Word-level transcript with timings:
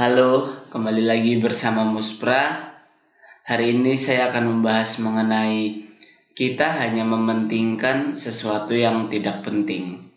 Halo, 0.00 0.48
kembali 0.72 1.04
lagi 1.04 1.36
bersama 1.36 1.84
Muspra. 1.84 2.72
Hari 3.44 3.76
ini 3.76 4.00
saya 4.00 4.32
akan 4.32 4.48
membahas 4.48 4.96
mengenai 4.96 5.92
kita 6.32 6.72
hanya 6.72 7.04
mementingkan 7.04 8.16
sesuatu 8.16 8.72
yang 8.72 9.12
tidak 9.12 9.44
penting. 9.44 10.08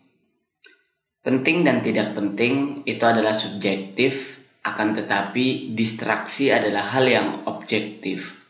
Penting 1.20 1.68
dan 1.68 1.84
tidak 1.84 2.16
penting 2.16 2.80
itu 2.88 3.04
adalah 3.04 3.36
subjektif, 3.36 4.40
akan 4.64 4.96
tetapi 4.96 5.76
distraksi 5.76 6.48
adalah 6.48 6.88
hal 6.88 7.04
yang 7.04 7.28
objektif. 7.44 8.40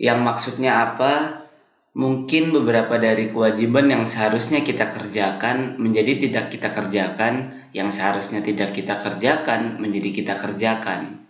Yang 0.00 0.18
maksudnya 0.24 0.88
apa? 0.88 1.44
mungkin 1.92 2.56
beberapa 2.56 2.96
dari 2.96 3.28
kewajiban 3.28 3.92
yang 3.92 4.04
seharusnya 4.08 4.64
kita 4.64 4.88
kerjakan 4.88 5.76
menjadi 5.76 6.24
tidak 6.24 6.48
kita 6.48 6.72
kerjakan, 6.72 7.61
yang 7.72 7.88
seharusnya 7.88 8.44
tidak 8.44 8.76
kita 8.76 9.00
kerjakan 9.00 9.80
menjadi 9.80 10.10
kita 10.12 10.34
kerjakan. 10.38 11.24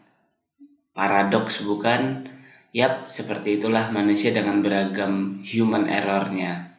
Paradoks 0.92 1.64
bukan? 1.64 2.28
Yap, 2.74 3.08
seperti 3.08 3.62
itulah 3.62 3.88
manusia 3.94 4.34
dengan 4.34 4.60
beragam 4.60 5.40
human 5.46 5.88
errornya. 5.88 6.74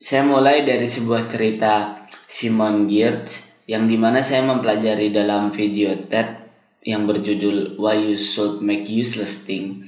Saya 0.00 0.24
mulai 0.24 0.64
dari 0.64 0.88
sebuah 0.88 1.28
cerita 1.28 2.06
Simon 2.24 2.88
Geertz 2.88 3.64
yang 3.68 3.84
di 3.84 4.00
mana 4.00 4.24
saya 4.24 4.46
mempelajari 4.48 5.12
dalam 5.12 5.52
video 5.52 5.92
TED 6.08 6.48
yang 6.86 7.04
berjudul 7.04 7.76
Why 7.76 8.08
You 8.08 8.16
Should 8.16 8.64
Make 8.64 8.88
Useless 8.88 9.44
Thing 9.44 9.84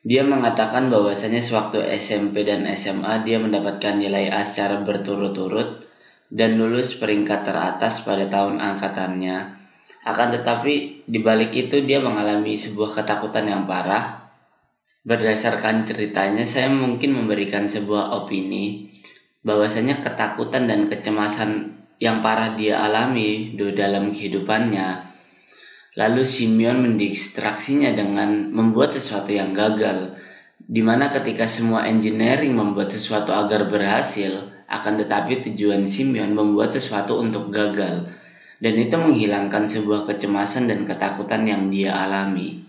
dia 0.00 0.24
mengatakan 0.24 0.88
bahwasanya 0.88 1.44
sewaktu 1.44 1.84
SMP 2.00 2.48
dan 2.48 2.64
SMA 2.72 3.20
dia 3.20 3.36
mendapatkan 3.36 4.00
nilai 4.00 4.32
A 4.32 4.48
secara 4.48 4.80
berturut-turut 4.80 5.84
dan 6.30 6.56
lulus 6.56 6.96
peringkat 6.96 7.44
teratas 7.44 8.06
pada 8.06 8.30
tahun 8.30 8.62
angkatannya. 8.62 9.60
Akan 10.06 10.32
tetapi 10.32 11.04
di 11.04 11.18
balik 11.20 11.52
itu 11.52 11.84
dia 11.84 12.00
mengalami 12.00 12.56
sebuah 12.56 13.02
ketakutan 13.02 13.50
yang 13.50 13.68
parah. 13.68 14.32
Berdasarkan 15.04 15.84
ceritanya 15.84 16.48
saya 16.48 16.72
mungkin 16.72 17.12
memberikan 17.12 17.68
sebuah 17.68 18.24
opini 18.24 18.94
bahwasanya 19.42 20.00
ketakutan 20.06 20.68
dan 20.68 20.88
kecemasan 20.88 21.76
yang 22.00 22.24
parah 22.24 22.56
dia 22.56 22.80
alami 22.80 23.52
di 23.56 23.64
dalam 23.76 24.12
kehidupannya 24.12 25.10
Lalu 25.98 26.22
Simeon 26.22 26.86
mendistraksinya 26.86 27.90
dengan 27.90 28.54
membuat 28.54 28.94
sesuatu 28.94 29.34
yang 29.34 29.50
gagal, 29.50 30.14
di 30.62 30.86
mana 30.86 31.10
ketika 31.10 31.50
semua 31.50 31.90
engineering 31.90 32.54
membuat 32.54 32.94
sesuatu 32.94 33.34
agar 33.34 33.66
berhasil, 33.66 34.54
akan 34.70 35.02
tetapi 35.02 35.42
tujuan 35.50 35.82
Simeon 35.84 36.30
membuat 36.30 36.70
sesuatu 36.70 37.18
untuk 37.18 37.50
gagal, 37.50 38.06
dan 38.62 38.74
itu 38.78 38.94
menghilangkan 38.94 39.66
sebuah 39.66 40.06
kecemasan 40.06 40.70
dan 40.70 40.86
ketakutan 40.86 41.42
yang 41.44 41.68
dia 41.74 41.90
alami. 41.90 42.62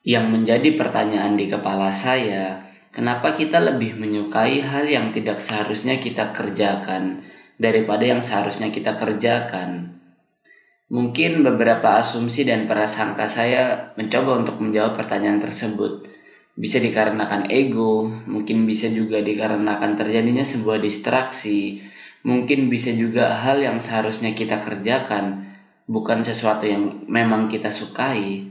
Yang 0.00 0.26
menjadi 0.32 0.80
pertanyaan 0.80 1.36
di 1.36 1.46
kepala 1.46 1.92
saya, 1.92 2.64
kenapa 2.88 3.36
kita 3.36 3.60
lebih 3.60 4.00
menyukai 4.00 4.64
hal 4.64 4.88
yang 4.88 5.12
tidak 5.12 5.36
seharusnya 5.36 6.00
kita 6.00 6.32
kerjakan 6.32 7.28
daripada 7.60 8.08
yang 8.08 8.24
seharusnya 8.24 8.72
kita 8.72 8.96
kerjakan? 8.96 10.00
Mungkin 10.90 11.46
beberapa 11.46 12.02
asumsi 12.02 12.42
dan 12.42 12.66
prasangka 12.66 13.30
saya 13.30 13.94
mencoba 13.94 14.42
untuk 14.42 14.58
menjawab 14.58 14.98
pertanyaan 14.98 15.38
tersebut. 15.38 16.09
Bisa 16.60 16.76
dikarenakan 16.76 17.48
ego, 17.48 18.04
mungkin 18.28 18.68
bisa 18.68 18.92
juga 18.92 19.24
dikarenakan 19.24 19.96
terjadinya 19.96 20.44
sebuah 20.44 20.76
distraksi, 20.76 21.80
mungkin 22.20 22.68
bisa 22.68 22.92
juga 22.92 23.32
hal 23.32 23.64
yang 23.64 23.80
seharusnya 23.80 24.36
kita 24.36 24.60
kerjakan, 24.60 25.48
bukan 25.88 26.20
sesuatu 26.20 26.68
yang 26.68 27.08
memang 27.08 27.48
kita 27.48 27.72
sukai. 27.72 28.44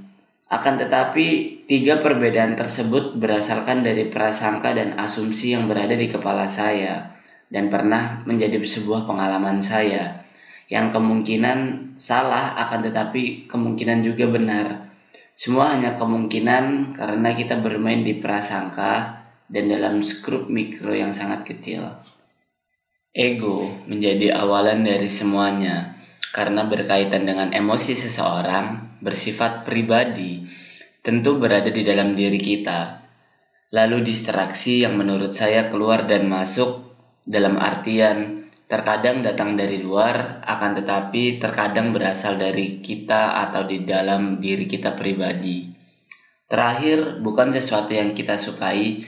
Akan 0.49 0.81
tetapi, 0.81 1.61
tiga 1.69 2.01
perbedaan 2.01 2.57
tersebut 2.57 3.13
berasalkan 3.13 3.85
dari 3.85 4.09
prasangka 4.09 4.73
dan 4.73 4.97
asumsi 4.97 5.53
yang 5.53 5.69
berada 5.69 5.93
di 5.93 6.09
kepala 6.09 6.49
saya, 6.49 7.13
dan 7.53 7.69
pernah 7.69 8.25
menjadi 8.25 8.57
sebuah 8.57 9.05
pengalaman 9.05 9.61
saya 9.61 10.25
yang 10.69 10.89
kemungkinan 10.89 11.93
salah 11.97 12.57
akan 12.65 12.89
tetapi 12.89 13.45
kemungkinan 13.45 14.01
juga 14.01 14.25
benar. 14.29 14.88
Semua 15.39 15.71
hanya 15.71 15.95
kemungkinan 15.95 16.99
karena 16.99 17.31
kita 17.31 17.63
bermain 17.63 18.03
di 18.03 18.19
prasangka 18.19 19.23
dan 19.47 19.71
dalam 19.71 20.03
skrup 20.03 20.51
mikro 20.51 20.91
yang 20.91 21.15
sangat 21.15 21.47
kecil. 21.47 21.95
Ego 23.15 23.71
menjadi 23.87 24.35
awalan 24.35 24.83
dari 24.83 25.07
semuanya 25.07 25.95
karena 26.35 26.67
berkaitan 26.67 27.23
dengan 27.23 27.55
emosi 27.55 27.95
seseorang 27.95 28.99
bersifat 28.99 29.63
pribadi, 29.63 30.43
tentu 30.99 31.39
berada 31.39 31.71
di 31.71 31.87
dalam 31.87 32.19
diri 32.19 32.35
kita. 32.35 32.99
Lalu 33.71 34.11
distraksi 34.11 34.83
yang 34.83 34.99
menurut 34.99 35.31
saya 35.31 35.71
keluar 35.71 36.03
dan 36.03 36.27
masuk 36.27 36.83
dalam 37.23 37.55
artian 37.55 38.38
terkadang 38.69 39.25
datang 39.25 39.57
dari 39.57 39.81
luar, 39.81 40.45
akan 40.45 40.71
tetapi 40.77 41.41
terkadang 41.41 41.89
berasal 41.89 42.37
dari 42.37 42.85
kita 42.85 43.41
atau 43.49 43.65
di 43.65 43.81
dalam 43.81 44.37
diri 44.37 44.69
kita 44.69 44.93
pribadi. 44.93 45.73
Terakhir, 46.45 47.17
bukan 47.25 47.49
sesuatu 47.49 47.97
yang 47.97 48.13
kita 48.13 48.37
sukai, 48.37 49.01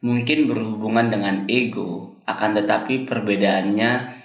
mungkin 0.00 0.48
berhubungan 0.48 1.12
dengan 1.12 1.44
ego, 1.44 2.16
akan 2.24 2.64
tetapi 2.64 3.04
perbedaannya 3.04 4.16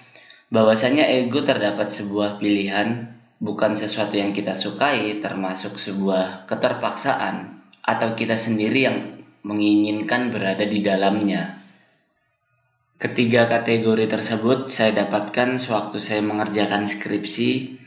bahwasanya 0.47 1.12
ego 1.12 1.44
terdapat 1.44 1.92
sebuah 1.92 2.40
pilihan, 2.40 3.12
bukan 3.44 3.76
sesuatu 3.76 4.16
yang 4.16 4.31
kita 4.31 4.56
sukai, 4.56 5.20
termasuk 5.20 5.76
sebuah 5.76 6.47
keterpaksaan, 6.47 7.59
atau 7.84 8.16
kita 8.16 8.40
sendiri 8.40 8.80
yang 8.88 8.97
menginginkan 9.44 10.31
berada 10.31 10.64
di 10.64 10.80
dalamnya. 10.80 11.56
Ketiga 12.97 13.46
kategori 13.46 14.09
tersebut 14.09 14.74
saya 14.74 15.06
dapatkan 15.06 15.62
sewaktu 15.62 16.02
saya 16.02 16.25
mengerjakan 16.25 16.90
skripsi. 16.90 17.78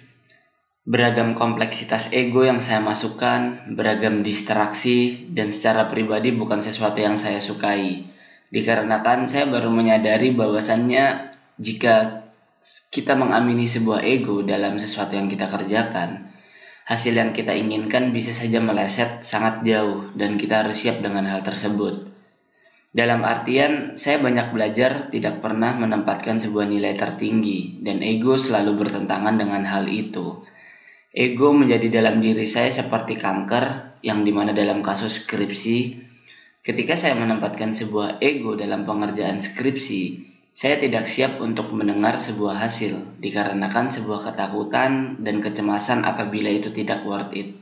Beragam 0.86 1.34
kompleksitas 1.34 2.14
ego 2.14 2.46
yang 2.46 2.62
saya 2.62 2.78
masukkan, 2.78 3.58
beragam 3.74 4.22
distraksi, 4.22 5.26
dan 5.34 5.50
secara 5.50 5.90
pribadi 5.90 6.30
bukan 6.30 6.62
sesuatu 6.62 7.02
yang 7.02 7.18
saya 7.18 7.42
sukai. 7.42 8.06
Dikarenakan 8.54 9.26
saya 9.26 9.50
baru 9.50 9.74
menyadari 9.74 10.30
bahwasannya 10.30 11.34
jika 11.58 12.22
kita 12.94 13.18
mengamini 13.18 13.66
sebuah 13.66 14.06
ego 14.06 14.46
dalam 14.46 14.78
sesuatu 14.78 15.18
yang 15.18 15.26
kita 15.26 15.50
kerjakan, 15.50 16.30
hasil 16.86 17.18
yang 17.18 17.34
kita 17.34 17.50
inginkan 17.50 18.14
bisa 18.14 18.30
saja 18.30 18.62
meleset 18.62 19.26
sangat 19.26 19.66
jauh 19.66 20.14
dan 20.14 20.38
kita 20.38 20.62
harus 20.62 20.78
siap 20.78 21.02
dengan 21.02 21.26
hal 21.26 21.42
tersebut. 21.42 22.09
Dalam 22.90 23.22
artian, 23.22 23.94
saya 23.94 24.18
banyak 24.18 24.50
belajar 24.50 25.14
tidak 25.14 25.38
pernah 25.38 25.78
menempatkan 25.78 26.42
sebuah 26.42 26.66
nilai 26.66 26.98
tertinggi, 26.98 27.78
dan 27.86 28.02
ego 28.02 28.34
selalu 28.34 28.82
bertentangan 28.82 29.38
dengan 29.38 29.62
hal 29.62 29.86
itu. 29.86 30.42
Ego 31.14 31.54
menjadi 31.54 32.02
dalam 32.02 32.18
diri 32.18 32.50
saya 32.50 32.66
seperti 32.66 33.14
kanker, 33.14 33.98
yang 34.02 34.26
di 34.26 34.34
mana 34.34 34.50
dalam 34.50 34.82
kasus 34.82 35.22
skripsi, 35.22 36.02
ketika 36.66 36.98
saya 36.98 37.14
menempatkan 37.14 37.78
sebuah 37.78 38.18
ego 38.18 38.58
dalam 38.58 38.82
pengerjaan 38.82 39.38
skripsi, 39.38 40.26
saya 40.50 40.82
tidak 40.82 41.06
siap 41.06 41.38
untuk 41.38 41.70
mendengar 41.70 42.18
sebuah 42.18 42.58
hasil, 42.58 43.22
dikarenakan 43.22 43.94
sebuah 43.94 44.34
ketakutan 44.34 45.22
dan 45.22 45.38
kecemasan 45.38 46.02
apabila 46.02 46.50
itu 46.50 46.74
tidak 46.74 47.06
worth 47.06 47.38
it. 47.38 47.54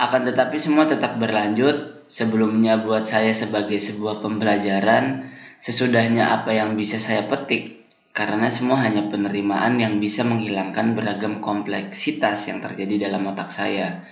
Akan 0.00 0.24
tetapi 0.24 0.56
semua 0.56 0.88
tetap 0.88 1.20
berlanjut, 1.20 2.08
sebelumnya 2.08 2.80
buat 2.80 3.04
saya 3.04 3.36
sebagai 3.36 3.76
sebuah 3.76 4.24
pembelajaran, 4.24 5.28
sesudahnya 5.60 6.40
apa 6.40 6.56
yang 6.56 6.72
bisa 6.72 6.96
saya 6.96 7.28
petik, 7.28 7.84
karena 8.16 8.48
semua 8.48 8.80
hanya 8.80 9.12
penerimaan 9.12 9.76
yang 9.76 10.00
bisa 10.00 10.24
menghilangkan 10.24 10.96
beragam 10.96 11.44
kompleksitas 11.44 12.48
yang 12.48 12.64
terjadi 12.64 13.12
dalam 13.12 13.28
otak 13.28 13.52
saya. 13.52 14.08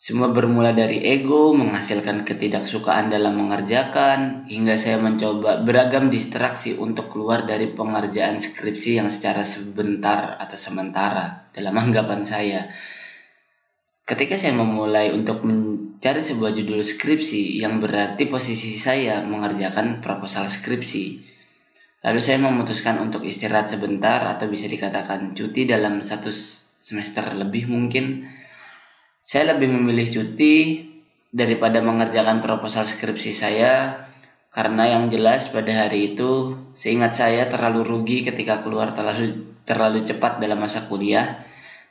Semua 0.00 0.32
bermula 0.32 0.72
dari 0.72 1.04
ego, 1.04 1.52
menghasilkan 1.52 2.24
ketidaksukaan 2.24 3.12
dalam 3.12 3.36
mengerjakan, 3.36 4.48
hingga 4.48 4.80
saya 4.80 4.96
mencoba 4.96 5.60
beragam 5.60 6.08
distraksi 6.08 6.72
untuk 6.72 7.12
keluar 7.12 7.44
dari 7.44 7.68
pengerjaan 7.68 8.40
skripsi 8.40 8.96
yang 9.04 9.12
secara 9.12 9.44
sebentar 9.44 10.40
atau 10.40 10.56
sementara 10.56 11.52
dalam 11.52 11.76
anggapan 11.84 12.24
saya 12.24 12.72
Ketika 14.06 14.38
saya 14.38 14.54
memulai 14.54 15.10
untuk 15.10 15.42
mencari 15.42 16.22
sebuah 16.22 16.54
judul 16.54 16.78
skripsi 16.78 17.58
yang 17.58 17.82
berarti 17.82 18.30
posisi 18.30 18.78
saya 18.78 19.18
mengerjakan 19.26 19.98
proposal 19.98 20.46
skripsi, 20.46 21.26
lalu 22.06 22.20
saya 22.22 22.38
memutuskan 22.38 23.02
untuk 23.02 23.26
istirahat 23.26 23.66
sebentar 23.66 24.22
atau 24.30 24.46
bisa 24.46 24.70
dikatakan 24.70 25.34
cuti 25.34 25.66
dalam 25.66 26.06
satu 26.06 26.30
semester 26.78 27.34
lebih 27.34 27.66
mungkin. 27.66 28.30
Saya 29.26 29.58
lebih 29.58 29.74
memilih 29.74 30.06
cuti 30.06 30.86
daripada 31.34 31.82
mengerjakan 31.82 32.46
proposal 32.46 32.86
skripsi 32.86 33.34
saya 33.34 34.06
karena 34.54 34.86
yang 34.86 35.10
jelas 35.10 35.50
pada 35.50 35.82
hari 35.82 36.14
itu 36.14 36.54
seingat 36.78 37.18
saya 37.18 37.50
terlalu 37.50 37.82
rugi 37.82 38.22
ketika 38.22 38.62
keluar 38.62 38.94
terlalu 38.94 39.50
terlalu 39.66 40.06
cepat 40.06 40.38
dalam 40.38 40.62
masa 40.62 40.86
kuliah 40.86 41.45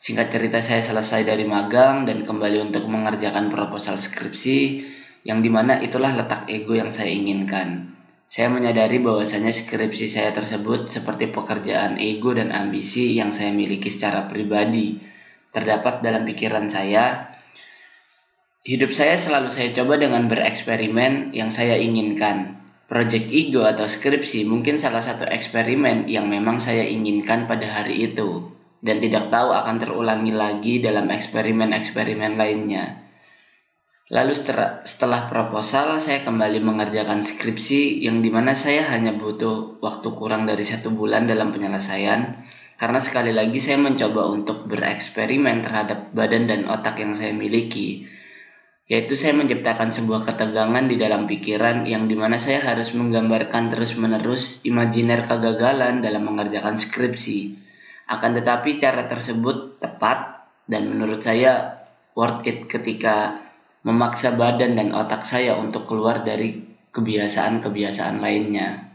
Singkat 0.06 0.30
cerita 0.30 0.62
saya 0.62 0.86
selesai 0.86 1.25
dari 1.25 1.50
magang 1.50 2.06
dan 2.06 2.22
kembali 2.22 2.69
untuk 2.69 2.86
mengerjakan 2.86 3.50
proposal 3.50 3.98
skripsi 3.98 4.86
yang 5.25 5.42
di 5.42 5.50
mana 5.50 5.81
itulah 5.81 6.13
letak 6.13 6.46
ego 6.46 6.78
yang 6.78 6.94
saya 6.94 7.10
inginkan. 7.10 7.90
Saya 8.30 8.54
menyadari 8.54 9.02
bahwasanya 9.02 9.50
skripsi 9.50 10.06
saya 10.06 10.30
tersebut 10.30 10.94
seperti 10.94 11.34
pekerjaan 11.34 11.98
ego 11.98 12.38
dan 12.38 12.54
ambisi 12.54 13.18
yang 13.18 13.34
saya 13.34 13.50
miliki 13.50 13.90
secara 13.90 14.30
pribadi. 14.30 15.02
Terdapat 15.50 16.06
dalam 16.06 16.22
pikiran 16.30 16.69
saya, 16.69 17.34
hidup 18.62 18.94
saya 18.94 19.18
selalu 19.18 19.50
saya 19.50 19.74
coba 19.74 19.98
dengan 19.98 20.30
bereksperimen 20.30 21.34
yang 21.34 21.50
saya 21.50 21.81
inginkan. 21.81 22.62
Project 22.86 23.25
ego 23.34 23.66
atau 23.66 23.90
skripsi 23.90 24.46
mungkin 24.46 24.78
salah 24.78 25.01
satu 25.01 25.25
eksperimen 25.25 26.06
yang 26.06 26.30
memang 26.30 26.62
saya 26.62 26.86
inginkan 26.86 27.50
pada 27.50 27.66
hari 27.66 28.06
itu 28.13 28.54
dan 28.86 29.02
tidak 29.02 29.34
tahu 29.34 29.50
akan 29.50 29.82
terulangi 29.82 30.30
lagi 30.30 30.78
dalam 30.78 31.10
eksperimen-eksperimen 31.10 32.38
lainnya. 32.38 33.02
Lalu 34.14 34.38
setelah 34.86 35.26
proposal, 35.34 35.98
saya 35.98 36.22
kembali 36.22 36.62
mengerjakan 36.62 37.26
skripsi 37.26 38.06
yang 38.06 38.22
di 38.22 38.30
mana 38.30 38.54
saya 38.54 38.86
hanya 38.94 39.18
butuh 39.18 39.82
waktu 39.82 40.14
kurang 40.14 40.46
dari 40.46 40.62
satu 40.62 40.94
bulan 40.94 41.26
dalam 41.26 41.50
penyelesaian, 41.50 42.46
karena 42.78 43.02
sekali 43.02 43.34
lagi 43.34 43.58
saya 43.58 43.82
mencoba 43.82 44.30
untuk 44.30 44.70
bereksperimen 44.70 45.66
terhadap 45.66 46.14
badan 46.14 46.46
dan 46.46 46.70
otak 46.70 47.02
yang 47.02 47.18
saya 47.18 47.34
miliki, 47.34 48.06
yaitu 48.86 49.18
saya 49.18 49.34
menciptakan 49.34 49.90
sebuah 49.90 50.30
ketegangan 50.30 50.86
di 50.86 51.02
dalam 51.02 51.26
pikiran 51.26 51.90
yang 51.90 52.06
di 52.06 52.14
mana 52.14 52.38
saya 52.38 52.62
harus 52.62 52.94
menggambarkan 52.94 53.74
terus-menerus 53.74 54.62
imajiner 54.70 55.26
kegagalan 55.26 56.06
dalam 56.06 56.30
mengerjakan 56.30 56.78
skripsi. 56.78 57.65
Akan 58.06 58.38
tetapi 58.38 58.78
cara 58.78 59.10
tersebut 59.10 59.81
tepat 59.81 60.48
dan 60.69 60.90
menurut 60.90 61.22
saya 61.22 61.78
worth 62.13 62.46
it 62.46 62.69
ketika 62.69 63.42
memaksa 63.86 64.34
badan 64.34 64.78
dan 64.78 64.94
otak 64.94 65.22
saya 65.22 65.57
untuk 65.57 65.86
keluar 65.86 66.22
dari 66.25 66.62
kebiasaan-kebiasaan 66.94 68.22
lainnya. 68.22 68.90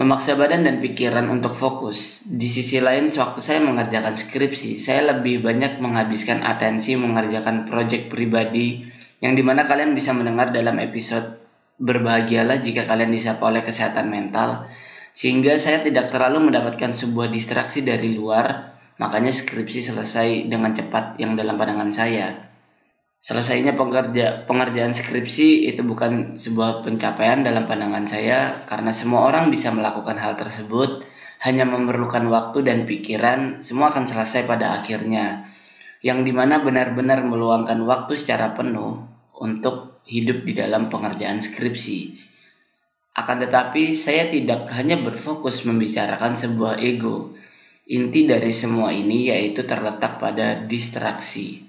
Memaksa 0.00 0.34
badan 0.40 0.64
dan 0.64 0.80
pikiran 0.80 1.28
untuk 1.28 1.52
fokus. 1.52 2.24
Di 2.24 2.48
sisi 2.48 2.80
lain, 2.80 3.12
sewaktu 3.12 3.44
saya 3.44 3.60
mengerjakan 3.60 4.16
skripsi, 4.16 4.80
saya 4.80 5.12
lebih 5.12 5.44
banyak 5.44 5.78
menghabiskan 5.84 6.40
atensi 6.40 6.96
mengerjakan 6.96 7.68
proyek 7.68 8.08
pribadi 8.08 8.88
yang 9.20 9.36
di 9.36 9.44
mana 9.44 9.68
kalian 9.68 9.92
bisa 9.92 10.16
mendengar 10.16 10.50
dalam 10.50 10.80
episode 10.80 11.42
Berbahagialah 11.82 12.62
jika 12.62 12.86
kalian 12.86 13.10
disapa 13.10 13.42
oleh 13.42 13.64
kesehatan 13.66 14.06
mental, 14.06 14.70
sehingga 15.12 15.60
saya 15.60 15.84
tidak 15.84 16.08
terlalu 16.08 16.52
mendapatkan 16.52 16.96
sebuah 16.96 17.28
distraksi 17.28 17.84
dari 17.84 18.16
luar, 18.16 18.76
makanya 18.96 19.32
skripsi 19.32 19.92
selesai 19.92 20.48
dengan 20.48 20.72
cepat 20.72 21.20
yang 21.20 21.36
dalam 21.36 21.56
pandangan 21.60 21.92
saya. 21.92 22.52
Selesainya 23.22 23.78
pengerja, 23.78 24.50
pengerjaan 24.50 24.98
skripsi 24.98 25.70
itu 25.70 25.86
bukan 25.86 26.34
sebuah 26.34 26.82
pencapaian 26.82 27.46
dalam 27.46 27.70
pandangan 27.70 28.02
saya 28.10 28.66
karena 28.66 28.90
semua 28.90 29.30
orang 29.30 29.46
bisa 29.46 29.70
melakukan 29.70 30.18
hal 30.18 30.34
tersebut 30.34 31.06
hanya 31.46 31.62
memerlukan 31.62 32.26
waktu 32.26 32.66
dan 32.66 32.82
pikiran 32.82 33.62
semua 33.62 33.94
akan 33.94 34.10
selesai 34.10 34.42
pada 34.42 34.74
akhirnya 34.74 35.46
yang 36.02 36.26
di 36.26 36.34
mana 36.34 36.58
benar-benar 36.58 37.22
meluangkan 37.22 37.78
waktu 37.86 38.18
secara 38.18 38.58
penuh 38.58 39.06
untuk 39.38 40.02
hidup 40.02 40.42
di 40.42 40.58
dalam 40.58 40.90
pengerjaan 40.90 41.38
skripsi. 41.38 42.18
Akan 43.12 43.44
tetapi 43.44 43.92
saya 43.92 44.32
tidak 44.32 44.72
hanya 44.72 44.96
berfokus 44.96 45.68
membicarakan 45.68 46.32
sebuah 46.32 46.80
ego. 46.80 47.36
Inti 47.92 48.24
dari 48.24 48.54
semua 48.56 48.88
ini 48.94 49.28
yaitu 49.28 49.68
terletak 49.68 50.16
pada 50.16 50.64
distraksi. 50.64 51.60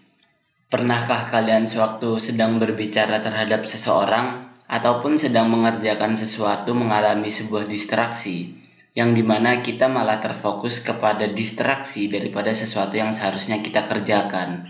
Pernahkah 0.71 1.27
kalian 1.27 1.67
sewaktu 1.67 2.15
sedang 2.17 2.63
berbicara 2.63 3.19
terhadap 3.19 3.67
seseorang 3.67 4.55
ataupun 4.71 5.19
sedang 5.19 5.51
mengerjakan 5.51 6.15
sesuatu 6.15 6.71
mengalami 6.71 7.27
sebuah 7.27 7.67
distraksi 7.67 8.55
yang 8.93 9.17
di 9.17 9.25
mana 9.25 9.59
kita 9.65 9.89
malah 9.89 10.21
terfokus 10.21 10.79
kepada 10.85 11.25
distraksi 11.25 12.07
daripada 12.07 12.53
sesuatu 12.53 12.93
yang 12.93 13.09
seharusnya 13.09 13.59
kita 13.59 13.89
kerjakan. 13.89 14.69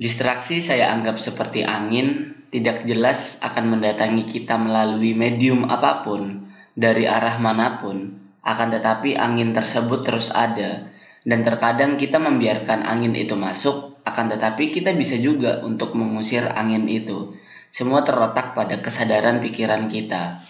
Distraksi 0.00 0.64
saya 0.64 0.94
anggap 0.94 1.20
seperti 1.20 1.60
angin, 1.66 2.37
tidak 2.48 2.88
jelas 2.88 3.40
akan 3.44 3.76
mendatangi 3.76 4.24
kita 4.24 4.56
melalui 4.56 5.12
medium 5.12 5.68
apa 5.68 6.04
pun, 6.04 6.48
dari 6.72 7.04
arah 7.04 7.36
mana 7.36 7.76
pun, 7.80 8.16
akan 8.40 8.68
tetapi 8.72 9.18
angin 9.18 9.52
tersebut 9.52 10.04
terus 10.06 10.32
ada, 10.32 10.88
dan 11.28 11.44
terkadang 11.44 12.00
kita 12.00 12.16
membiarkan 12.16 12.88
angin 12.88 13.12
itu 13.12 13.36
masuk 13.36 14.00
akan 14.08 14.32
tetapi 14.32 14.72
kita 14.72 14.96
bisa 14.96 15.20
juga 15.20 15.60
untuk 15.60 15.92
mengusir 15.92 16.48
angin 16.48 16.88
itu. 16.88 17.36
Semua 17.68 18.00
terletak 18.00 18.56
pada 18.56 18.80
kesadaran 18.80 19.44
pikiran 19.44 19.92
kita. 19.92 20.40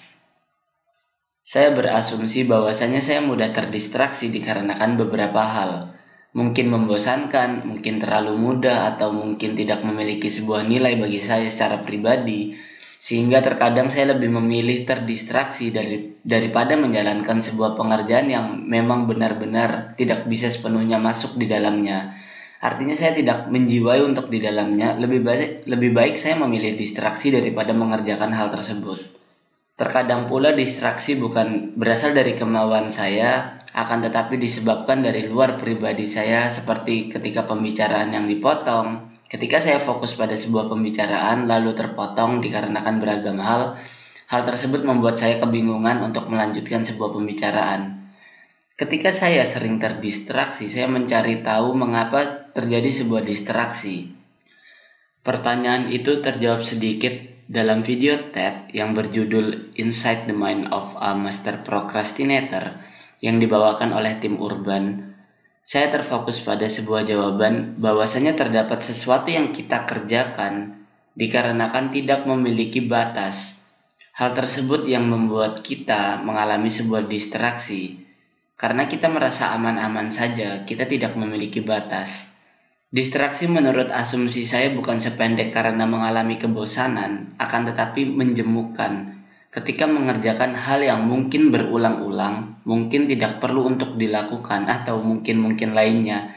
Saya 1.42 1.74
berasumsi 1.74 2.46
bahwasanya 2.46 3.02
saya 3.02 3.18
mudah 3.18 3.50
terdistraksi 3.50 4.30
dikarenakan 4.30 4.94
beberapa 4.94 5.42
hal. 5.42 5.97
Mungkin 6.38 6.70
membosankan, 6.70 7.66
mungkin 7.66 7.98
terlalu 7.98 8.38
mudah, 8.38 8.94
atau 8.94 9.10
mungkin 9.10 9.58
tidak 9.58 9.82
memiliki 9.82 10.30
sebuah 10.30 10.62
nilai 10.62 10.94
bagi 10.94 11.18
saya 11.18 11.50
secara 11.50 11.82
pribadi, 11.82 12.54
sehingga 12.98 13.42
terkadang 13.42 13.90
saya 13.90 14.14
lebih 14.14 14.30
memilih 14.38 14.86
terdistraksi 14.86 15.74
dari, 15.74 16.14
daripada 16.22 16.78
menjalankan 16.78 17.42
sebuah 17.42 17.74
pengerjaan 17.74 18.30
yang 18.30 18.46
memang 18.62 19.10
benar-benar 19.10 19.98
tidak 19.98 20.30
bisa 20.30 20.46
sepenuhnya 20.46 21.02
masuk 21.02 21.34
di 21.34 21.50
dalamnya. 21.50 22.14
Artinya 22.58 22.94
saya 22.98 23.14
tidak 23.14 23.46
menjiwai 23.50 24.02
untuk 24.02 24.30
di 24.30 24.42
dalamnya, 24.42 24.98
lebih 24.98 25.22
baik 25.22 25.50
lebih 25.70 25.90
baik 25.94 26.14
saya 26.18 26.34
memilih 26.42 26.74
distraksi 26.74 27.30
daripada 27.30 27.70
mengerjakan 27.70 28.34
hal 28.34 28.50
tersebut. 28.50 28.98
Terkadang 29.78 30.26
pula 30.26 30.50
distraksi 30.50 31.14
bukan 31.14 31.78
berasal 31.78 32.10
dari 32.10 32.34
kemauan 32.34 32.90
saya, 32.90 33.57
akan 33.76 34.08
tetapi 34.08 34.40
disebabkan 34.40 35.04
dari 35.04 35.28
luar 35.28 35.60
pribadi 35.60 36.08
saya 36.08 36.48
seperti 36.48 37.12
ketika 37.12 37.44
pembicaraan 37.44 38.16
yang 38.16 38.24
dipotong, 38.24 39.12
ketika 39.28 39.60
saya 39.60 39.76
fokus 39.76 40.16
pada 40.16 40.32
sebuah 40.32 40.72
pembicaraan 40.72 41.44
lalu 41.44 41.76
terpotong 41.76 42.40
dikarenakan 42.40 42.96
beragam 42.96 43.36
hal, 43.44 43.76
hal 44.28 44.40
tersebut 44.44 44.88
membuat 44.88 45.20
saya 45.20 45.36
kebingungan 45.36 46.00
untuk 46.00 46.32
melanjutkan 46.32 46.80
sebuah 46.84 47.12
pembicaraan. 47.12 48.08
Ketika 48.78 49.10
saya 49.10 49.42
sering 49.42 49.82
terdistraksi, 49.82 50.70
saya 50.70 50.86
mencari 50.86 51.42
tahu 51.42 51.74
mengapa 51.74 52.48
terjadi 52.54 52.88
sebuah 53.02 53.26
distraksi. 53.26 54.14
Pertanyaan 55.26 55.90
itu 55.90 56.22
terjawab 56.22 56.62
sedikit 56.62 57.10
dalam 57.50 57.82
video 57.82 58.30
TED 58.30 58.70
yang 58.70 58.94
berjudul 58.94 59.74
Inside 59.74 60.30
the 60.30 60.36
Mind 60.36 60.70
of 60.70 60.94
a 60.94 61.16
Master 61.18 61.58
Procrastinator 61.64 62.78
yang 63.22 63.42
dibawakan 63.42 63.94
oleh 63.94 64.18
tim 64.22 64.38
Urban. 64.38 65.14
Saya 65.62 65.92
terfokus 65.92 66.40
pada 66.40 66.64
sebuah 66.64 67.04
jawaban 67.04 67.76
bahwasanya 67.76 68.32
terdapat 68.32 68.80
sesuatu 68.80 69.28
yang 69.28 69.52
kita 69.52 69.84
kerjakan 69.84 70.86
dikarenakan 71.12 71.92
tidak 71.92 72.24
memiliki 72.24 72.80
batas. 72.80 73.66
Hal 74.16 74.34
tersebut 74.34 74.88
yang 74.88 75.06
membuat 75.06 75.62
kita 75.62 76.18
mengalami 76.24 76.72
sebuah 76.72 77.06
distraksi 77.06 78.08
karena 78.58 78.90
kita 78.90 79.06
merasa 79.06 79.54
aman-aman 79.54 80.10
saja, 80.10 80.66
kita 80.66 80.90
tidak 80.90 81.14
memiliki 81.14 81.62
batas. 81.62 82.34
Distraksi 82.90 83.46
menurut 83.46 83.94
asumsi 83.94 84.42
saya 84.42 84.74
bukan 84.74 84.98
sependek 84.98 85.54
karena 85.54 85.86
mengalami 85.86 86.42
kebosanan, 86.42 87.38
akan 87.38 87.62
tetapi 87.70 88.10
menjemukan. 88.10 89.17
Ketika 89.48 89.88
mengerjakan 89.88 90.52
hal 90.52 90.84
yang 90.84 91.08
mungkin 91.08 91.48
berulang-ulang, 91.48 92.60
mungkin 92.68 93.08
tidak 93.08 93.40
perlu 93.40 93.64
untuk 93.64 93.96
dilakukan 93.96 94.68
atau 94.68 95.00
mungkin-mungkin 95.00 95.72
lainnya. 95.72 96.36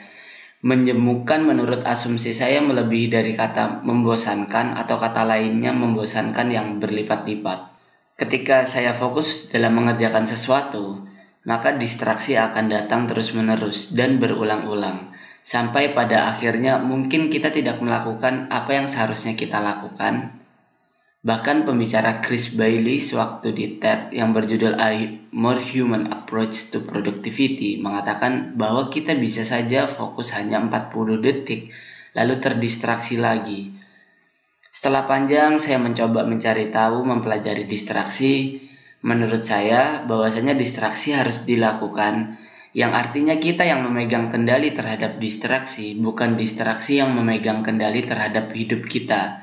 Menjemukan 0.64 1.44
menurut 1.44 1.84
asumsi 1.84 2.32
saya 2.32 2.64
melebihi 2.64 3.12
dari 3.12 3.36
kata 3.36 3.84
membosankan 3.84 4.80
atau 4.80 4.96
kata 4.96 5.28
lainnya 5.28 5.76
membosankan 5.76 6.48
yang 6.56 6.68
berlipat-lipat. 6.80 7.68
Ketika 8.16 8.64
saya 8.64 8.96
fokus 8.96 9.52
dalam 9.52 9.76
mengerjakan 9.76 10.30
sesuatu, 10.30 11.04
maka 11.44 11.76
distraksi 11.76 12.40
akan 12.40 12.72
datang 12.72 13.12
terus-menerus 13.12 13.92
dan 13.92 14.24
berulang-ulang. 14.24 15.12
Sampai 15.42 15.92
pada 15.92 16.30
akhirnya 16.30 16.78
mungkin 16.78 17.34
kita 17.34 17.52
tidak 17.52 17.82
melakukan 17.82 18.48
apa 18.54 18.78
yang 18.78 18.88
seharusnya 18.88 19.34
kita 19.34 19.58
lakukan. 19.58 20.41
Bahkan 21.22 21.70
pembicara 21.70 22.18
Chris 22.26 22.58
Bailey 22.58 22.98
sewaktu 22.98 23.54
di 23.54 23.78
TED 23.78 24.10
yang 24.18 24.34
berjudul 24.34 24.74
A 24.82 24.90
More 25.30 25.62
Human 25.62 26.10
Approach 26.10 26.74
to 26.74 26.82
Productivity 26.82 27.78
mengatakan 27.78 28.58
bahwa 28.58 28.90
kita 28.90 29.14
bisa 29.14 29.46
saja 29.46 29.86
fokus 29.86 30.34
hanya 30.34 30.58
40 30.58 31.22
detik 31.22 31.70
lalu 32.18 32.42
terdistraksi 32.42 33.22
lagi. 33.22 33.70
Setelah 34.74 35.06
panjang 35.06 35.62
saya 35.62 35.78
mencoba 35.78 36.26
mencari 36.26 36.74
tahu 36.74 37.06
mempelajari 37.06 37.70
distraksi, 37.70 38.58
Menurut 39.02 39.42
saya, 39.42 40.06
bahwasanya 40.06 40.54
distraksi 40.54 41.18
harus 41.18 41.42
dilakukan, 41.42 42.38
yang 42.78 42.94
artinya 42.94 43.34
kita 43.42 43.66
yang 43.66 43.82
memegang 43.82 44.30
kendali 44.30 44.78
terhadap 44.78 45.18
distraksi, 45.18 45.98
bukan 45.98 46.38
distraksi 46.38 47.02
yang 47.02 47.18
memegang 47.18 47.66
kendali 47.66 48.06
terhadap 48.06 48.54
hidup 48.54 48.86
kita. 48.86 49.42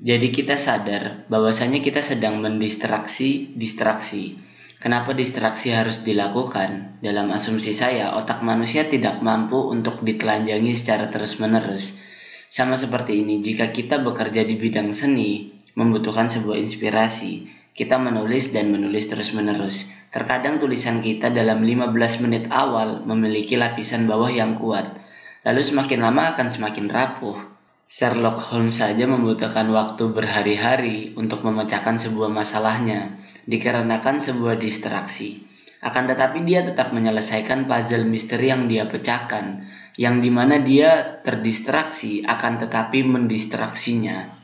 Jadi 0.00 0.32
kita 0.32 0.56
sadar 0.56 1.28
bahwasanya 1.28 1.84
kita 1.84 2.00
sedang 2.00 2.40
mendistraksi 2.40 3.52
distraksi. 3.52 4.40
Kenapa 4.80 5.12
distraksi 5.12 5.76
harus 5.76 6.00
dilakukan? 6.08 7.04
Dalam 7.04 7.28
asumsi 7.36 7.76
saya, 7.76 8.16
otak 8.16 8.40
manusia 8.40 8.88
tidak 8.88 9.20
mampu 9.20 9.60
untuk 9.60 10.00
ditelanjangi 10.00 10.72
secara 10.72 11.12
terus-menerus. 11.12 12.00
Sama 12.48 12.80
seperti 12.80 13.20
ini, 13.20 13.44
jika 13.44 13.68
kita 13.68 14.00
bekerja 14.00 14.40
di 14.48 14.56
bidang 14.56 14.88
seni, 14.96 15.52
membutuhkan 15.76 16.32
sebuah 16.32 16.56
inspirasi. 16.56 17.52
Kita 17.76 18.00
menulis 18.00 18.56
dan 18.56 18.72
menulis 18.72 19.04
terus-menerus. 19.04 19.92
Terkadang 20.08 20.56
tulisan 20.56 21.04
kita 21.04 21.28
dalam 21.28 21.60
15 21.60 22.24
menit 22.24 22.48
awal 22.48 23.04
memiliki 23.04 23.60
lapisan 23.60 24.08
bawah 24.08 24.32
yang 24.32 24.56
kuat, 24.56 24.96
lalu 25.44 25.60
semakin 25.60 26.00
lama 26.00 26.32
akan 26.32 26.48
semakin 26.48 26.88
rapuh. 26.88 27.59
Sherlock 27.90 28.38
Holmes 28.54 28.78
saja 28.78 29.02
membutuhkan 29.10 29.66
waktu 29.74 30.14
berhari-hari 30.14 31.10
untuk 31.18 31.42
memecahkan 31.42 31.98
sebuah 31.98 32.30
masalahnya, 32.30 33.18
dikarenakan 33.50 34.22
sebuah 34.22 34.62
distraksi. 34.62 35.42
Akan 35.82 36.06
tetapi 36.06 36.46
dia 36.46 36.62
tetap 36.62 36.94
menyelesaikan 36.94 37.66
puzzle 37.66 38.06
misteri 38.06 38.54
yang 38.54 38.70
dia 38.70 38.86
pecahkan, 38.86 39.66
yang 39.98 40.22
di 40.22 40.30
mana 40.30 40.62
dia 40.62 41.18
terdistraksi 41.26 42.22
akan 42.22 42.62
tetapi 42.62 43.02
mendistraksinya. 43.02 44.38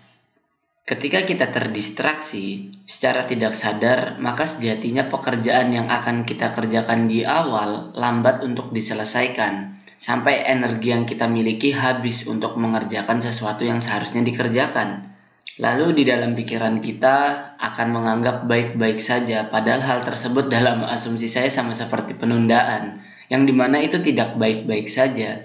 Ketika 0.83 1.23
kita 1.23 1.47
terdistraksi 1.55 2.75
secara 2.83 3.31
tidak 3.31 3.55
sadar, 3.55 4.19
maka 4.19 4.51
sejatinya 4.51 5.07
pekerjaan 5.07 5.71
yang 5.71 5.87
akan 5.87 6.27
kita 6.27 6.51
kerjakan 6.51 7.07
di 7.07 7.23
awal 7.23 7.95
lambat 7.95 8.43
untuk 8.43 8.75
diselesaikan, 8.75 9.79
sampai 9.97 10.45
energi 10.45 10.93
yang 10.93 11.05
kita 11.05 11.29
miliki 11.29 11.73
habis 11.73 12.29
untuk 12.29 12.57
mengerjakan 12.61 13.21
sesuatu 13.21 13.65
yang 13.65 13.81
seharusnya 13.81 14.25
dikerjakan. 14.25 15.13
Lalu 15.57 16.01
di 16.01 16.03
dalam 16.05 16.37
pikiran 16.37 16.85
kita 16.85 17.17
akan 17.57 17.89
menganggap 17.89 18.45
baik-baik 18.45 19.01
saja, 19.01 19.49
padahal 19.49 19.81
hal 19.81 19.99
tersebut 20.05 20.53
dalam 20.53 20.85
asumsi 20.85 21.27
saya 21.27 21.49
sama 21.49 21.73
seperti 21.73 22.13
penundaan, 22.13 23.01
yang 23.33 23.49
di 23.49 23.57
mana 23.57 23.81
itu 23.81 23.99
tidak 24.05 24.37
baik-baik 24.37 24.87
saja 24.87 25.45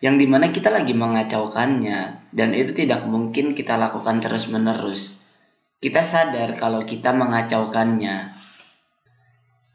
yang 0.00 0.16
di 0.16 0.24
mana 0.24 0.48
kita 0.48 0.72
lagi 0.72 0.96
mengacaukannya 0.96 2.32
dan 2.32 2.48
itu 2.56 2.72
tidak 2.72 3.04
mungkin 3.04 3.52
kita 3.52 3.76
lakukan 3.76 4.24
terus-menerus. 4.24 5.20
Kita 5.80 6.00
sadar 6.00 6.56
kalau 6.56 6.84
kita 6.88 7.12
mengacaukannya. 7.12 8.32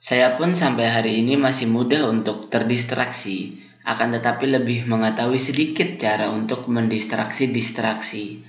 Saya 0.01 0.37
pun 0.37 0.53
sampai 0.53 0.85
hari 0.85 1.11
ini 1.21 1.33
masih 1.33 1.69
mudah 1.69 2.09
untuk 2.09 2.49
terdistraksi, 2.49 3.64
akan 3.85 4.17
tetapi 4.17 4.49
lebih 4.49 4.89
mengetahui 4.89 5.37
sedikit 5.37 6.01
cara 6.01 6.33
untuk 6.33 6.65
mendistraksi 6.65 7.53
distraksi. 7.53 8.41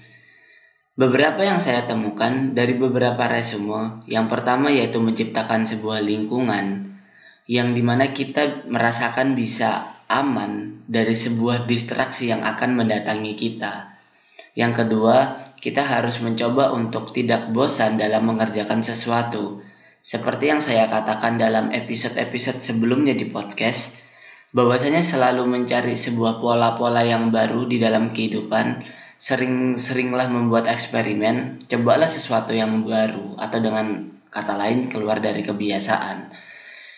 Beberapa 0.96 1.44
yang 1.44 1.60
saya 1.60 1.84
temukan 1.84 2.56
dari 2.56 2.72
beberapa 2.72 3.28
resume, 3.28 4.00
yang 4.08 4.32
pertama 4.32 4.72
yaitu 4.72 4.96
menciptakan 4.96 5.68
sebuah 5.68 6.00
lingkungan 6.00 6.96
yang 7.44 7.76
di 7.76 7.84
mana 7.84 8.16
kita 8.16 8.64
merasakan 8.64 9.36
bisa 9.36 9.92
aman 10.08 10.82
dari 10.88 11.12
sebuah 11.12 11.68
distraksi 11.68 12.32
yang 12.32 12.40
akan 12.42 12.80
mendatangi 12.80 13.36
kita. 13.36 13.92
Yang 14.56 14.72
kedua, 14.88 15.16
kita 15.60 15.84
harus 15.84 16.16
mencoba 16.24 16.72
untuk 16.72 17.12
tidak 17.12 17.52
bosan 17.52 18.00
dalam 18.00 18.24
mengerjakan 18.24 18.80
sesuatu. 18.80 19.60
Seperti 20.00 20.48
yang 20.48 20.64
saya 20.64 20.88
katakan 20.88 21.36
dalam 21.36 21.76
episode-episode 21.76 22.64
sebelumnya 22.64 23.12
di 23.12 23.28
podcast, 23.28 24.05
bahwasanya 24.56 25.04
selalu 25.04 25.44
mencari 25.44 25.92
sebuah 25.92 26.40
pola-pola 26.40 27.04
yang 27.04 27.28
baru 27.28 27.68
di 27.68 27.76
dalam 27.76 28.16
kehidupan, 28.16 28.80
sering-seringlah 29.20 30.32
membuat 30.32 30.64
eksperimen, 30.64 31.68
cobalah 31.68 32.08
sesuatu 32.08 32.56
yang 32.56 32.88
baru 32.88 33.36
atau 33.36 33.58
dengan 33.60 34.16
kata 34.32 34.56
lain 34.56 34.88
keluar 34.88 35.20
dari 35.20 35.44
kebiasaan. 35.44 36.32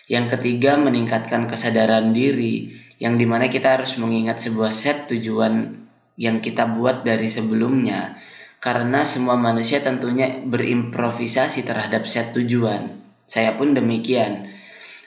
Yang 0.07 0.39
ketiga, 0.39 0.79
meningkatkan 0.79 1.51
kesadaran 1.51 2.15
diri 2.15 2.71
yang 3.03 3.19
di 3.19 3.27
mana 3.27 3.51
kita 3.51 3.75
harus 3.75 3.99
mengingat 3.99 4.39
sebuah 4.39 4.71
set 4.71 5.11
tujuan 5.11 5.83
yang 6.15 6.39
kita 6.39 6.67
buat 6.79 7.03
dari 7.03 7.27
sebelumnya 7.27 8.19
karena 8.59 9.07
semua 9.07 9.39
manusia 9.39 9.79
tentunya 9.79 10.43
berimprovisasi 10.43 11.63
terhadap 11.63 12.07
set 12.11 12.35
tujuan. 12.35 12.99
Saya 13.23 13.55
pun 13.55 13.75
demikian. 13.75 14.51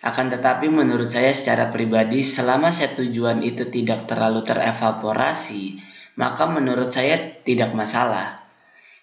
Akan 0.01 0.33
tetapi 0.33 0.65
menurut 0.65 1.05
saya 1.05 1.29
secara 1.29 1.69
pribadi 1.69 2.25
selama 2.25 2.73
set 2.73 2.97
tujuan 2.97 3.45
itu 3.45 3.69
tidak 3.69 4.09
terlalu 4.09 4.41
terevaporasi, 4.41 5.77
maka 6.17 6.49
menurut 6.49 6.89
saya 6.89 7.21
tidak 7.45 7.77
masalah. 7.77 8.41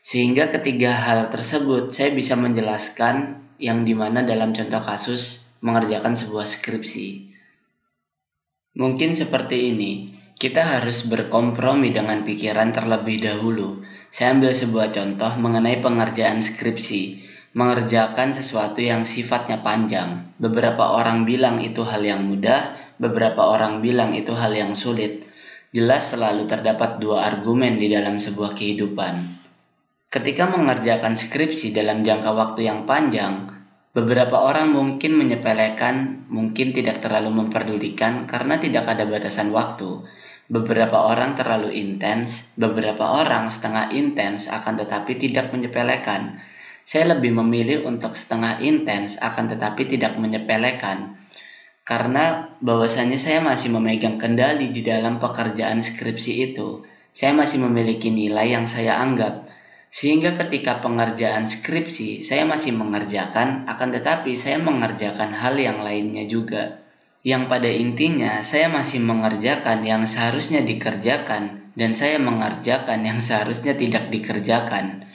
Sehingga 0.02 0.50
ketiga 0.50 0.98
hal 0.98 1.30
tersebut 1.30 1.94
saya 1.94 2.10
bisa 2.10 2.34
menjelaskan 2.34 3.46
yang 3.62 3.86
di 3.86 3.94
mana 3.94 4.26
dalam 4.26 4.50
contoh 4.50 4.82
kasus 4.82 5.54
mengerjakan 5.62 6.18
sebuah 6.18 6.46
skripsi. 6.46 7.30
Mungkin 8.78 9.14
seperti 9.14 9.74
ini, 9.74 10.14
kita 10.38 10.78
harus 10.78 11.06
berkompromi 11.10 11.90
dengan 11.90 12.22
pikiran 12.22 12.70
terlebih 12.70 13.18
dahulu. 13.18 13.82
Saya 14.10 14.38
ambil 14.38 14.54
sebuah 14.54 14.94
contoh 14.94 15.34
mengenai 15.34 15.82
pengerjaan 15.82 16.38
skripsi, 16.38 17.26
mengerjakan 17.56 18.36
sesuatu 18.36 18.82
yang 18.82 19.06
sifatnya 19.06 19.64
panjang. 19.64 20.32
Beberapa 20.36 20.96
orang 20.96 21.24
bilang 21.24 21.64
itu 21.64 21.84
hal 21.84 22.04
yang 22.04 22.26
mudah, 22.26 22.76
beberapa 23.00 23.48
orang 23.48 23.80
bilang 23.84 24.12
itu 24.12 24.34
hal 24.36 24.52
yang 24.52 24.76
sulit. 24.76 25.24
Jelas 25.70 26.16
selalu 26.16 26.48
terdapat 26.48 27.00
dua 27.00 27.28
argumen 27.28 27.76
di 27.76 27.92
dalam 27.92 28.16
sebuah 28.16 28.56
kehidupan. 28.56 29.14
Ketika 30.08 30.48
mengerjakan 30.48 31.12
skripsi 31.12 31.76
dalam 31.76 32.00
jangka 32.00 32.32
waktu 32.32 32.64
yang 32.64 32.88
panjang, 32.88 33.58
Beberapa 33.98 34.38
orang 34.38 34.70
mungkin 34.70 35.18
menyepelekan, 35.18 36.28
mungkin 36.30 36.70
tidak 36.70 37.02
terlalu 37.02 37.34
memperdulikan 37.34 38.30
karena 38.30 38.60
tidak 38.60 38.86
ada 38.86 39.02
batasan 39.02 39.50
waktu. 39.50 40.06
Beberapa 40.46 41.08
orang 41.08 41.34
terlalu 41.34 41.74
intens, 41.74 42.54
beberapa 42.54 43.02
orang 43.02 43.50
setengah 43.50 43.90
intens 43.90 44.52
akan 44.52 44.78
tetapi 44.78 45.18
tidak 45.18 45.50
menyepelekan. 45.50 46.38
Saya 46.88 47.12
lebih 47.12 47.36
memilih 47.36 47.84
untuk 47.84 48.16
setengah 48.16 48.64
intens 48.64 49.20
akan 49.20 49.52
tetapi 49.52 49.84
tidak 49.92 50.16
menyepelekan. 50.16 51.20
Karena 51.84 52.48
bahwasannya 52.64 53.20
saya 53.20 53.44
masih 53.44 53.76
memegang 53.76 54.16
kendali 54.16 54.72
di 54.72 54.80
dalam 54.80 55.20
pekerjaan 55.20 55.84
skripsi 55.84 56.48
itu. 56.48 56.88
Saya 57.12 57.36
masih 57.36 57.60
memiliki 57.60 58.08
nilai 58.08 58.56
yang 58.56 58.64
saya 58.64 58.96
anggap 59.04 59.48
sehingga 59.88 60.36
ketika 60.36 60.84
pengerjaan 60.84 61.48
skripsi, 61.48 62.20
saya 62.20 62.44
masih 62.44 62.76
mengerjakan, 62.76 63.64
akan 63.64 63.88
tetapi 63.96 64.36
saya 64.36 64.60
mengerjakan 64.60 65.32
hal 65.32 65.56
yang 65.56 65.80
lainnya 65.80 66.28
juga. 66.28 66.84
Yang 67.24 67.48
pada 67.48 67.70
intinya, 67.72 68.44
saya 68.44 68.68
masih 68.68 69.00
mengerjakan 69.00 69.80
yang 69.88 70.04
seharusnya 70.04 70.60
dikerjakan, 70.60 71.72
dan 71.72 71.96
saya 71.96 72.20
mengerjakan 72.20 73.00
yang 73.00 73.18
seharusnya 73.18 73.72
tidak 73.74 74.12
dikerjakan. 74.12 75.07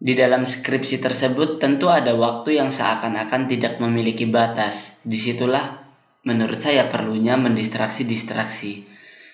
Di 0.00 0.16
dalam 0.16 0.48
skripsi 0.48 0.96
tersebut 0.96 1.60
tentu 1.60 1.92
ada 1.92 2.16
waktu 2.16 2.56
yang 2.56 2.72
seakan-akan 2.72 3.52
tidak 3.52 3.76
memiliki 3.84 4.24
batas. 4.24 5.04
Di 5.04 5.20
situlah 5.20 5.76
menurut 6.24 6.56
saya 6.56 6.88
perlunya 6.88 7.36
mendistraksi-distraksi 7.36 8.88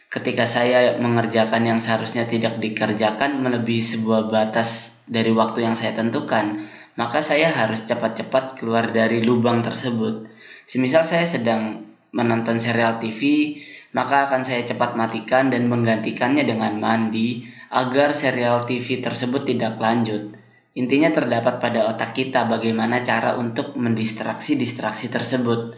ketika 0.06 0.46
saya 0.46 0.98
mengerjakan 1.02 1.66
yang 1.66 1.78
seharusnya 1.82 2.30
tidak 2.30 2.62
dikerjakan 2.62 3.42
melebihi 3.42 3.82
sebuah 3.82 4.30
batas 4.30 5.02
dari 5.06 5.34
waktu 5.34 5.66
yang 5.66 5.74
saya 5.74 5.94
tentukan, 5.98 6.66
maka 6.94 7.22
saya 7.22 7.50
harus 7.50 7.86
cepat-cepat 7.86 8.58
keluar 8.58 8.90
dari 8.90 9.22
lubang 9.22 9.62
tersebut. 9.62 10.30
Semisal 10.66 11.06
saya 11.06 11.26
sedang 11.26 11.86
menonton 12.14 12.58
serial 12.58 12.98
TV, 13.02 13.54
maka 13.94 14.30
akan 14.30 14.42
saya 14.46 14.66
cepat 14.66 14.94
matikan 14.98 15.50
dan 15.50 15.70
menggantikannya 15.70 16.42
dengan 16.46 16.78
mandi 16.78 17.46
agar 17.70 18.14
serial 18.14 18.62
TV 18.62 19.02
tersebut 19.02 19.46
tidak 19.46 19.78
lanjut. 19.78 20.35
Intinya 20.76 21.08
terdapat 21.08 21.56
pada 21.56 21.88
otak 21.88 22.12
kita 22.12 22.44
bagaimana 22.44 23.00
cara 23.00 23.40
untuk 23.40 23.72
mendistraksi-distraksi 23.80 25.08
tersebut. 25.08 25.72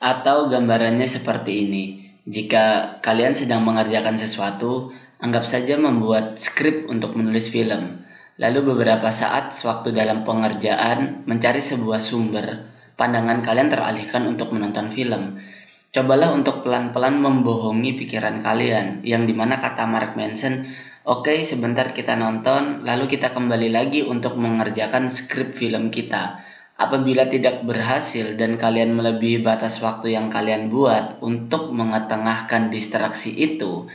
Atau 0.00 0.48
gambarannya 0.48 1.04
seperti 1.04 1.68
ini 1.68 1.84
jika 2.28 2.96
kalian 3.00 3.32
sedang 3.32 3.64
mengerjakan 3.64 4.20
sesuatu, 4.20 4.92
anggap 5.16 5.48
saja 5.48 5.80
membuat 5.80 6.36
skrip 6.36 6.84
untuk 6.88 7.16
menulis 7.16 7.48
film. 7.48 8.04
Lalu 8.36 8.76
beberapa 8.76 9.08
saat 9.08 9.56
sewaktu 9.56 9.96
dalam 9.96 10.28
pengerjaan 10.28 11.24
mencari 11.24 11.64
sebuah 11.64 11.98
sumber, 12.04 12.68
pandangan 13.00 13.40
kalian 13.40 13.72
teralihkan 13.72 14.28
untuk 14.28 14.52
menonton 14.52 14.92
film. 14.92 15.40
Cobalah 15.88 16.36
untuk 16.36 16.60
pelan-pelan 16.62 17.16
membohongi 17.16 17.96
pikiran 17.96 18.44
kalian, 18.44 19.00
yang 19.08 19.24
di 19.24 19.32
mana 19.32 19.56
kata 19.56 19.88
Mark 19.88 20.12
Manson, 20.12 20.68
oke 21.08 21.40
sebentar 21.40 21.88
kita 21.96 22.20
nonton, 22.20 22.84
lalu 22.84 23.08
kita 23.08 23.32
kembali 23.32 23.72
lagi 23.72 24.04
untuk 24.04 24.36
mengerjakan 24.36 25.08
skrip 25.08 25.56
film 25.56 25.88
kita. 25.88 26.44
Apabila 26.78 27.26
tidak 27.26 27.64
berhasil 27.66 28.38
dan 28.38 28.54
kalian 28.54 28.94
melebihi 28.94 29.42
batas 29.42 29.82
waktu 29.82 30.14
yang 30.14 30.30
kalian 30.30 30.70
buat 30.70 31.18
untuk 31.24 31.74
mengetengahkan 31.74 32.70
distraksi 32.70 33.34
itu, 33.34 33.90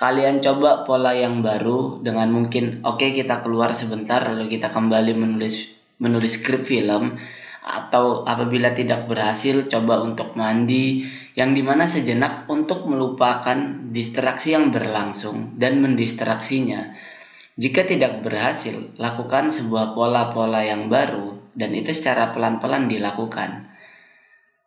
kalian 0.00 0.40
coba 0.40 0.88
pola 0.88 1.12
yang 1.12 1.44
baru 1.44 2.00
dengan 2.00 2.32
mungkin 2.32 2.80
oke 2.88 3.04
okay, 3.04 3.12
kita 3.12 3.44
keluar 3.44 3.76
sebentar 3.76 4.24
lalu 4.32 4.48
kita 4.48 4.72
kembali 4.72 5.12
menulis 5.12 5.76
menulis 6.00 6.40
skrip 6.40 6.64
film 6.64 7.20
atau 7.60 8.24
apabila 8.24 8.72
tidak 8.72 9.04
berhasil 9.04 9.68
coba 9.68 10.00
untuk 10.00 10.32
mandi 10.32 11.04
yang 11.36 11.52
di 11.52 11.60
mana 11.60 11.84
sejenak 11.84 12.48
untuk 12.48 12.88
melupakan 12.88 13.88
distraksi 13.92 14.56
yang 14.56 14.72
berlangsung 14.72 15.60
dan 15.60 15.84
mendistraksinya. 15.84 16.96
Jika 17.60 17.84
tidak 17.84 18.24
berhasil, 18.24 18.96
lakukan 18.96 19.52
sebuah 19.52 19.92
pola-pola 19.92 20.64
yang 20.64 20.88
baru 20.88 21.36
dan 21.52 21.76
itu 21.76 21.92
secara 21.92 22.32
pelan-pelan 22.32 22.88
dilakukan. 22.88 23.68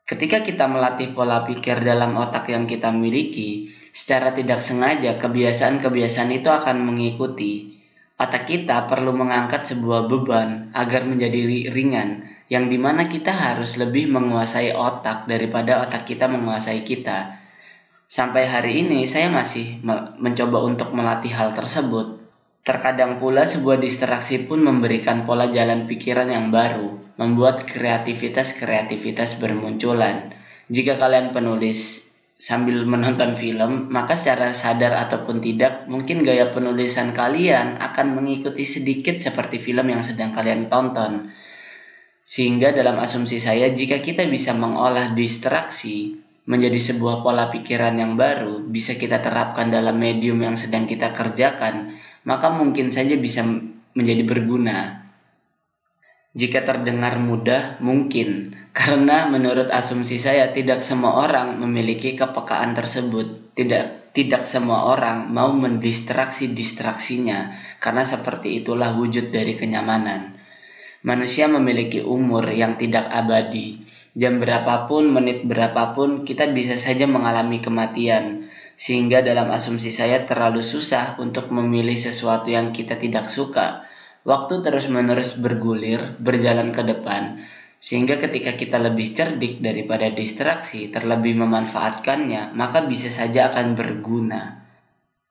Ketika 0.04 0.44
kita 0.44 0.68
melatih 0.68 1.16
pola 1.16 1.48
pikir 1.48 1.80
dalam 1.82 2.14
otak 2.20 2.52
yang 2.52 2.70
kita 2.70 2.92
miliki, 2.92 3.72
secara 3.96 4.36
tidak 4.36 4.60
sengaja 4.60 5.16
kebiasaan-kebiasaan 5.16 6.30
itu 6.30 6.52
akan 6.52 6.84
mengikuti. 6.86 7.82
Otak 8.20 8.46
kita 8.46 8.86
perlu 8.86 9.16
mengangkat 9.16 9.64
sebuah 9.64 10.06
beban 10.06 10.76
agar 10.76 11.08
menjadi 11.08 11.72
ringan, 11.72 12.33
yang 12.52 12.68
di 12.68 12.80
mana 12.80 13.08
kita 13.08 13.32
harus 13.32 13.76
lebih 13.80 14.12
menguasai 14.12 14.76
otak 14.76 15.28
daripada 15.28 15.84
otak 15.84 16.08
kita 16.08 16.32
menguasai 16.32 16.84
kita. 16.84 17.40
Sampai 18.08 18.46
hari 18.46 18.84
ini 18.84 19.08
saya 19.08 19.32
masih 19.32 19.82
mencoba 20.20 20.62
untuk 20.64 20.94
melatih 20.94 21.34
hal 21.34 21.56
tersebut, 21.56 22.24
Terkadang 22.64 23.20
pula 23.20 23.44
sebuah 23.44 23.76
distraksi 23.76 24.48
pun 24.48 24.64
memberikan 24.64 25.28
pola 25.28 25.52
jalan 25.52 25.84
pikiran 25.84 26.32
yang 26.32 26.48
baru, 26.48 26.96
membuat 27.20 27.68
kreativitas-kreativitas 27.68 29.36
bermunculan. 29.44 30.32
Jika 30.72 30.96
kalian 30.96 31.36
penulis 31.36 32.08
sambil 32.40 32.88
menonton 32.88 33.36
film, 33.36 33.92
maka 33.92 34.16
secara 34.16 34.56
sadar 34.56 34.96
ataupun 34.96 35.44
tidak, 35.44 35.92
mungkin 35.92 36.24
gaya 36.24 36.56
penulisan 36.56 37.12
kalian 37.12 37.84
akan 37.84 38.16
mengikuti 38.16 38.64
sedikit 38.64 39.20
seperti 39.20 39.60
film 39.60 39.92
yang 39.92 40.00
sedang 40.00 40.32
kalian 40.32 40.72
tonton. 40.72 41.36
Sehingga 42.24 42.72
dalam 42.72 43.04
asumsi 43.04 43.38
saya, 43.38 43.68
jika 43.76 44.00
kita 44.00 44.24
bisa 44.32 44.56
mengolah 44.56 45.12
distraksi 45.12 46.24
menjadi 46.44 46.80
sebuah 46.80 47.24
pola 47.24 47.52
pikiran 47.52 47.96
yang 48.00 48.16
baru, 48.16 48.64
bisa 48.64 48.96
kita 48.96 49.20
terapkan 49.20 49.72
dalam 49.72 49.96
medium 50.00 50.40
yang 50.40 50.56
sedang 50.56 50.88
kita 50.88 51.12
kerjakan, 51.12 52.00
maka 52.24 52.48
mungkin 52.52 52.92
saja 52.92 53.16
bisa 53.20 53.44
menjadi 53.96 54.24
berguna. 54.24 55.04
Jika 56.34 56.66
terdengar 56.66 57.22
mudah, 57.22 57.78
mungkin 57.84 58.56
karena 58.78 59.30
menurut 59.30 59.70
asumsi 59.70 60.18
saya 60.18 60.50
tidak 60.50 60.82
semua 60.82 61.28
orang 61.28 61.60
memiliki 61.60 62.16
kepekaan 62.16 62.74
tersebut. 62.74 63.54
Tidak 63.54 64.04
tidak 64.14 64.46
semua 64.46 64.94
orang 64.94 65.30
mau 65.30 65.50
mendistraksi 65.54 66.54
distraksinya 66.54 67.54
karena 67.82 68.06
seperti 68.06 68.62
itulah 68.62 68.94
wujud 68.98 69.30
dari 69.30 69.54
kenyamanan. 69.54 70.43
Manusia 71.04 71.52
memiliki 71.52 72.00
umur 72.00 72.48
yang 72.48 72.80
tidak 72.80 73.12
abadi. 73.12 73.84
Jam 74.16 74.40
berapapun, 74.40 75.12
menit 75.12 75.44
berapapun, 75.44 76.24
kita 76.24 76.48
bisa 76.56 76.80
saja 76.80 77.04
mengalami 77.04 77.60
kematian 77.60 78.48
sehingga 78.74 79.22
dalam 79.22 79.54
asumsi 79.54 79.94
saya 79.94 80.26
terlalu 80.26 80.66
susah 80.66 81.20
untuk 81.22 81.54
memilih 81.54 81.94
sesuatu 81.94 82.50
yang 82.50 82.74
kita 82.74 82.98
tidak 82.98 83.30
suka. 83.30 83.86
Waktu 84.24 84.64
terus-menerus 84.64 85.36
bergulir, 85.44 86.16
berjalan 86.24 86.72
ke 86.72 86.82
depan, 86.88 87.44
sehingga 87.84 88.16
ketika 88.16 88.56
kita 88.56 88.80
lebih 88.80 89.12
cerdik 89.12 89.60
daripada 89.60 90.08
distraksi, 90.08 90.88
terlebih 90.88 91.36
memanfaatkannya, 91.44 92.56
maka 92.56 92.88
bisa 92.88 93.12
saja 93.12 93.52
akan 93.52 93.76
berguna. 93.76 94.63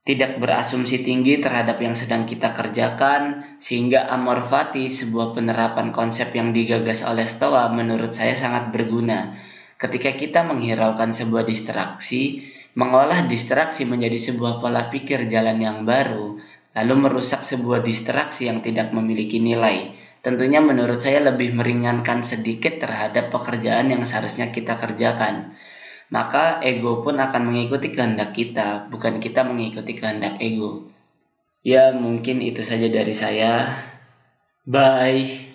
Tidak 0.03 0.43
berasumsi 0.43 1.07
tinggi 1.07 1.39
terhadap 1.39 1.79
yang 1.79 1.95
sedang 1.95 2.27
kita 2.27 2.51
kerjakan, 2.51 3.55
sehingga 3.63 4.11
amor 4.11 4.43
fati, 4.43 4.91
sebuah 4.91 5.31
penerapan 5.39 5.95
konsep 5.95 6.35
yang 6.35 6.51
digagas 6.51 7.07
oleh 7.07 7.23
Stoa, 7.23 7.71
menurut 7.71 8.11
saya 8.11 8.35
sangat 8.35 8.75
berguna. 8.75 9.39
Ketika 9.79 10.11
kita 10.11 10.43
menghiraukan 10.43 11.15
sebuah 11.15 11.47
distraksi, 11.47 12.43
mengolah 12.75 13.31
distraksi 13.31 13.87
menjadi 13.87 14.19
sebuah 14.35 14.59
pola 14.59 14.91
pikir 14.91 15.31
jalan 15.31 15.63
yang 15.63 15.87
baru, 15.87 16.35
lalu 16.75 16.95
merusak 16.99 17.47
sebuah 17.47 17.87
distraksi 17.87 18.51
yang 18.51 18.59
tidak 18.59 18.91
memiliki 18.91 19.39
nilai. 19.39 19.95
Tentunya 20.19 20.59
menurut 20.59 20.99
saya 20.99 21.31
lebih 21.31 21.55
meringankan 21.55 22.27
sedikit 22.27 22.83
terhadap 22.83 23.31
pekerjaan 23.31 23.95
yang 23.95 24.03
seharusnya 24.03 24.51
kita 24.51 24.75
kerjakan. 24.75 25.55
Maka 26.13 26.61
ego 26.61 27.01
pun 27.01 27.17
akan 27.17 27.49
mengikuti 27.49 27.89
kehendak 27.89 28.37
kita, 28.37 28.93
bukan 28.93 29.17
kita 29.17 29.49
mengikuti 29.49 29.97
kehendak 29.97 30.37
ego. 30.45 30.85
Ya, 31.65 31.97
mungkin 31.97 32.45
itu 32.45 32.61
saja 32.61 32.93
dari 32.93 33.17
saya. 33.17 33.73
Bye. 34.69 35.52